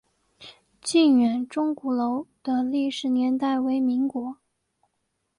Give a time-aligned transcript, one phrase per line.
[0.81, 4.35] 靖远钟鼓楼的历史年代为民国。